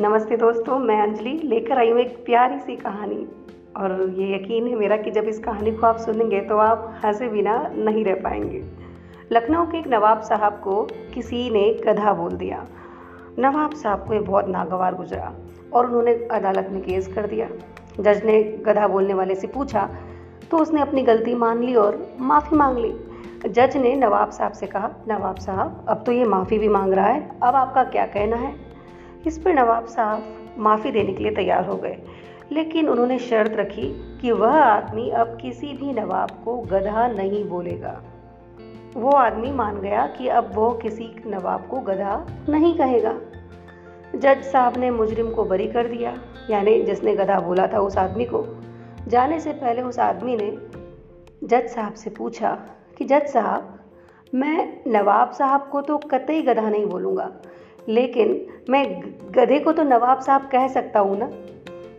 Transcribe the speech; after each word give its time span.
नमस्ते 0.00 0.36
दोस्तों, 0.36 0.78
मैं 0.78 1.00
अंजलि। 1.02 1.30
लेकर 1.44 1.78
आई 1.78 1.90
हूँ 1.90 1.98
एक 2.00 2.14
प्यारी 2.24 2.58
सी 2.58 2.76
कहानी। 2.76 3.26
और 3.76 3.92
ये 4.18 4.34
यकीन 4.34 4.66
है 4.66 4.74
मेरा 4.74 4.96
कि 4.96 5.10
जब 5.10 5.24
इस 5.24 5.38
कहानी 5.38 5.72
को 5.72 5.86
आप 5.86 5.96
सुनेंगे 5.96 6.40
तो 6.40 6.56
आप 6.56 7.00
हंसे 7.04 7.28
बिना 7.28 7.56
नहीं 7.68 8.04
रह 8.04 8.14
पाएँगे। 8.14 8.62
लखनऊ 9.32 9.66
के 9.66 9.78
एक 9.78 9.88
नवाब 9.88 10.20
साहब 10.20 10.52
को 10.64 10.82
किसी 11.14 11.50
ने 11.50 11.64
गधा 11.86 12.12
बोल 12.12 12.36
दिया। 12.36 12.64
नवाब 13.38 13.74
साहब 13.74 14.06
को 14.08 14.14
ये 14.14 14.20
बहुत 14.20 14.48
नागवार 14.48 14.94
गुजरा 14.94 15.32
और 15.72 15.86
उन्होंने 15.86 16.14
अदालत 16.32 16.68
में 16.72 16.82
केस 16.82 17.12
कर 17.14 17.26
दिया। 17.26 17.48
जज 18.00 18.24
ने 18.24 18.42
गधा 18.66 18.88
बोलने 18.88 19.14
वाले 19.14 19.34
से 19.34 19.46
पूछा 19.48 19.88
तो 20.50 20.58
उसने 20.58 20.80
अपनी 20.80 21.02
गलती 21.02 21.34
मान 21.34 21.62
ली 21.62 21.74
और 21.76 22.02
माफ़ी 22.20 22.56
मांग 22.56 22.78
ली। 22.78 22.94
जज 23.46 23.76
ने 23.76 23.94
नवाब 23.96 24.30
साहब 24.30 24.52
से 24.52 24.66
कहा, 24.66 24.90
नवाब 25.08 25.36
साहब, 25.36 25.84
अब 25.88 26.02
तो 26.06 26.12
ये 26.12 26.24
माफ़ी 26.26 26.58
भी 26.58 26.68
मांग 26.70 26.92
रहा 26.92 27.06
है, 27.06 27.30
अब 27.42 27.54
आपका 27.56 27.84
क्या 27.84 28.06
कहना 28.08 28.36
है? 28.36 28.71
इस 29.26 29.38
पर 29.38 29.52
नवाब 29.52 29.86
साहब 29.86 30.22
माफ़ी 30.58 30.90
देने 30.90 31.12
के 31.12 31.22
लिए 31.22 31.32
तैयार 31.32 31.66
हो 31.66 31.76
गए। 31.76 31.98
लेकिन 32.52 32.88
उन्होंने 32.88 33.18
शर्त 33.18 33.52
रखी 33.52 34.18
कि 34.20 34.32
वह 34.32 34.54
आदमी 34.54 35.10
अब 35.10 35.38
किसी 35.42 35.66
भी 35.66 35.92
नवाब 35.92 36.30
को 36.44 36.56
गधा 36.56 37.08
नहीं 37.08 37.44
बोलेगा। 37.44 38.02
वो 38.94 39.10
आदमी 39.10 39.50
मान 39.50 39.80
गया 39.80 40.06
कि 40.06 40.28
अब 40.28 40.50
वो 40.54 40.70
किसी 40.70 41.22
नवाब 41.26 41.66
को 41.66 41.80
गधा 41.80 42.26
नहीं 42.48 42.74
कहेगा। 42.74 43.20
जज 44.14 44.42
साहब 44.42 44.76
ने 44.76 44.90
मुजरिम 44.90 45.30
को 45.30 45.44
बरी 45.44 45.66
कर 45.66 45.86
दिया, 45.86 46.18
यानी 46.50 46.82
जिसने 46.82 47.16
गधा 47.16 47.40
बोला 47.40 47.66
था 47.66 47.78
उस 47.78 47.98
आदमी 47.98 48.24
को। 48.24 48.62
जाने 49.08 49.40
से 49.40 49.52
पहले 49.52 49.82
उस 49.82 49.98
आदमी 49.98 50.36
ने 50.36 50.58
जज 51.46 51.66
साहब 51.66 51.94
से 51.94 52.10
पूछा 52.10 52.60
कि, 52.98 53.04
जज 53.04 53.26
साहब, 53.26 53.78
मैं 54.34 54.80
नवाब 54.86 55.30
साहब 55.30 55.68
को 55.72 55.80
तो 55.80 55.98
कतई 55.98 56.42
गधा 56.42 56.70
नहीं 56.70 56.86
बोलूँगा। 56.86 57.32
लेकिन 57.88 58.46
मैं 58.70 59.02
गधे 59.30 59.58
को 59.58 59.72
तो 59.72 59.82
नवाब 59.82 60.20
साहब 60.20 60.48
कह 60.52 60.68
सकता 60.68 61.00
हूँ 61.00 61.18
ना? 61.18 61.26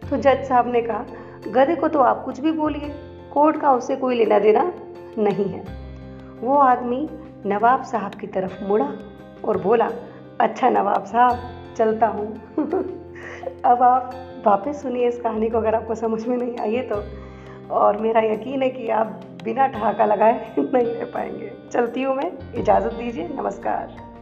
तो 0.10 0.18
जज 0.18 0.44
साहब 0.44 0.72
ने 0.72 0.82
कहा, 0.82 1.06
गधे 1.48 1.76
को 1.76 1.88
तो 1.88 2.00
आप 2.00 2.26
कुछ 2.26 2.40
भी 2.40 2.52
बोलिए, 2.52 2.92
कोर्ट 3.34 3.62
का 3.62 3.72
उससे 3.72 3.96
कोई 3.96 4.16
लेना 4.16 4.40
देना 4.40 4.74
नहीं 5.18 5.46
है। 5.46 5.64
वो 6.40 6.58
आदमी 6.58 7.10
नवाब 7.46 7.84
साहब 7.84 8.16
की 8.16 8.28
तरफ़ 8.28 8.64
मुड़ा 8.64 8.94
और 9.46 9.58
बोला 9.58 9.90
अच्छा 10.42 10.70
नवाब 10.70 11.06
साहब, 11.06 11.40
चलता 11.78 12.08
हूँ। 12.08 12.42
अब 13.66 13.84
आप 13.84 14.12
वापस 14.46 14.82
सुनिए 14.82 15.08
इस 15.08 15.22
कहानी 15.22 15.50
को, 15.50 15.58
अगर 15.58 15.76
आपको 15.76 15.96
समझ 15.96 16.28
में 16.28 16.38
नहीं 16.38 16.58
आई 16.58 16.76
है 16.76 16.90
तो। 16.90 17.04
और 17.74 17.98
मेरा 17.98 18.22
यकीन 18.22 18.62
है 18.62 18.70
कि 18.70 18.90
आप 18.90 19.22
बिना 19.44 19.68
ठहाका 19.68 20.06
लगाए 20.06 20.56
नहीं 20.60 20.86
रह 20.86 21.06
पाएँगे। 21.06 21.52
चलती 21.72 22.04
हूँ 22.04 22.16
मैं, 22.16 22.54
इजाज़त 22.56 22.94
दीजिए, 22.94 23.28
नमस्कार। 23.28 24.13